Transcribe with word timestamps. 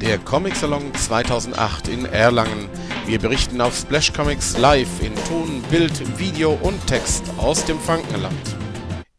Der 0.00 0.18
Comic 0.18 0.56
Salon 0.56 0.94
2008 0.94 1.88
in 1.88 2.06
Erlangen. 2.06 2.70
Wir 3.04 3.18
berichten 3.18 3.60
auf 3.60 3.76
Splash 3.76 4.14
Comics 4.14 4.56
live 4.56 5.02
in 5.02 5.14
Ton, 5.26 5.60
Bild, 5.64 6.18
Video 6.18 6.52
und 6.52 6.86
Text 6.86 7.22
aus 7.36 7.66
dem 7.66 7.78
Frankenland. 7.78 8.56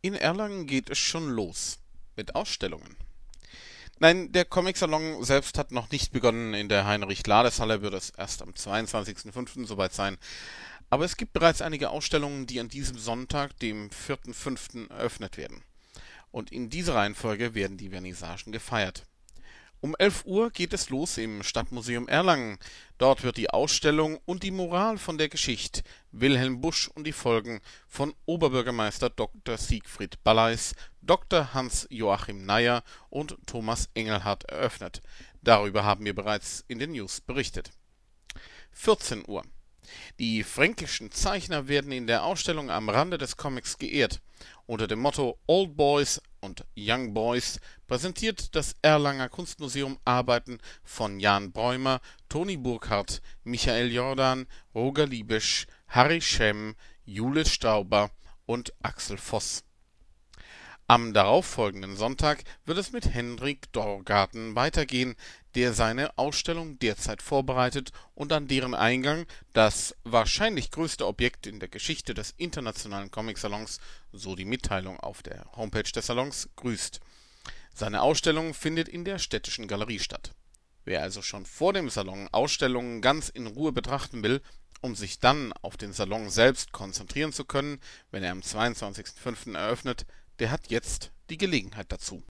In 0.02 0.16
Erlangen 0.16 0.66
geht 0.66 0.90
es 0.90 0.98
schon 0.98 1.30
los 1.30 1.78
mit 2.16 2.34
Ausstellungen. 2.34 2.98
Nein, 4.00 4.32
der 4.32 4.44
Comic 4.44 4.76
Salon 4.76 5.24
selbst 5.24 5.60
hat 5.60 5.72
noch 5.72 5.92
nicht 5.92 6.12
begonnen. 6.12 6.56
In 6.56 6.68
der 6.68 6.88
Heinrich-Lades-Halle 6.88 7.84
wird 7.84 7.94
es 7.94 8.10
erst 8.10 8.42
am 8.42 8.50
22.05. 8.50 9.68
soweit 9.68 9.94
sein. 9.94 10.18
Aber 10.90 11.06
es 11.06 11.16
gibt 11.16 11.34
bereits 11.34 11.62
einige 11.62 11.92
Ausstellungen, 11.92 12.48
die 12.48 12.60
an 12.60 12.70
diesem 12.70 12.98
Sonntag, 12.98 13.56
dem 13.60 13.92
4.05. 13.92 14.90
eröffnet 14.90 15.38
werden. 15.38 15.62
Und 16.32 16.52
in 16.52 16.72
dieser 16.72 16.96
Reihenfolge 16.96 17.54
werden 17.54 17.78
die 17.78 17.90
Vernissagen 17.90 18.52
gefeiert. 18.52 19.06
Um 19.84 19.96
11 19.98 20.26
Uhr 20.26 20.52
geht 20.52 20.74
es 20.74 20.92
los 20.92 21.18
im 21.18 21.42
Stadtmuseum 21.42 22.08
Erlangen. 22.08 22.60
Dort 23.00 23.24
wird 23.24 23.38
die 23.38 23.50
Ausstellung 23.50 24.20
und 24.26 24.44
die 24.44 24.52
Moral 24.52 25.00
von 25.00 25.18
der 25.18 25.28
Geschichte 25.28 25.82
Wilhelm 26.12 26.62
Busch 26.62 26.88
und 26.90 27.08
die 27.08 27.12
Folgen 27.12 27.62
von 27.88 28.14
Oberbürgermeister 28.28 29.10
Dr. 29.10 29.58
Siegfried 29.58 30.24
Balleis, 30.24 30.76
Dr. 31.02 31.56
Hans-Joachim 31.56 32.46
Neyer 32.46 32.84
und 33.10 33.36
Thomas 33.48 33.90
Engelhardt 33.96 34.44
eröffnet. 34.44 35.02
Darüber 35.42 35.84
haben 35.84 36.06
wir 36.06 36.14
bereits 36.14 36.64
in 36.68 36.78
den 36.78 36.92
News 36.92 37.20
berichtet. 37.20 37.72
14 38.74 39.24
Uhr. 39.28 39.42
Die 40.20 40.44
fränkischen 40.44 41.12
Zeichner 41.12 41.68
werden 41.68 41.92
in 41.92 42.08
der 42.08 42.24
Ausstellung 42.24 42.70
am 42.70 42.90
Rande 42.90 43.18
des 43.18 43.38
Comics 43.38 43.78
geehrt. 43.78 44.22
Unter 44.66 44.88
dem 44.88 45.00
Motto 45.00 45.38
Old 45.48 45.76
Boys 45.76 46.22
und 46.40 46.66
Young 46.78 47.14
Boys 47.14 47.60
präsentiert 47.88 48.56
das 48.56 48.76
Erlanger 48.82 49.30
Kunstmuseum 49.30 50.00
Arbeiten 50.06 50.60
von 50.84 51.20
Jan 51.20 51.52
Bräumer, 51.52 52.02
Toni 52.30 52.58
Burkhardt, 52.58 53.22
Michael 53.44 53.92
Jordan, 53.92 54.48
Roger 54.74 55.08
Liebisch, 55.08 55.68
Harry 55.88 56.22
Schemm, 56.22 56.76
Jule 57.06 57.46
Stauber 57.46 58.12
und 58.46 58.74
Axel 58.82 59.18
Voss. 59.18 59.64
Am 60.92 61.14
darauffolgenden 61.14 61.96
Sonntag 61.96 62.44
wird 62.66 62.78
es 62.78 62.92
mit 62.92 63.06
Hendrik 63.06 63.72
Dorgarten 63.72 64.58
weitergehen, 64.58 65.16
der 65.56 65.72
seine 65.72 66.18
Ausstellung 66.18 66.80
derzeit 66.80 67.22
vorbereitet 67.22 67.94
und 68.14 68.34
an 68.34 68.50
deren 68.50 68.76
Eingang 68.76 69.26
das 69.54 69.96
wahrscheinlich 70.04 70.70
größte 70.70 71.08
Objekt 71.08 71.48
in 71.48 71.62
der 71.62 71.70
Geschichte 71.70 72.14
des 72.14 72.32
internationalen 72.36 73.10
Comicsalons, 73.10 73.80
so 74.12 74.36
die 74.36 74.44
Mitteilung 74.44 75.00
auf 75.00 75.24
der 75.24 75.46
Homepage 75.56 75.90
des 75.90 76.08
Salons, 76.08 76.50
grüßt. 76.58 77.00
Seine 77.74 78.02
Ausstellung 78.02 78.54
findet 78.54 78.90
in 78.90 79.06
der 79.06 79.18
Städtischen 79.18 79.70
Galerie 79.70 80.00
statt. 80.00 80.34
Wer 80.84 81.04
also 81.04 81.22
schon 81.22 81.46
vor 81.46 81.72
dem 81.72 81.90
Salon 81.90 82.28
Ausstellungen 82.34 83.02
ganz 83.02 83.30
in 83.30 83.48
Ruhe 83.48 83.72
betrachten 83.72 84.24
will, 84.24 84.42
um 84.82 84.96
sich 84.96 85.22
dann 85.22 85.54
auf 85.62 85.78
den 85.78 85.94
Salon 85.94 86.30
selbst 86.30 86.74
konzentrieren 86.74 87.32
zu 87.32 87.46
können, 87.46 87.80
wenn 88.10 88.24
er 88.24 88.34
am 88.34 88.42
22.05. 88.42 89.56
eröffnet, 89.56 90.06
der 90.42 90.50
hat 90.50 90.72
jetzt 90.72 91.12
die 91.30 91.38
Gelegenheit 91.38 91.92
dazu 91.92 92.20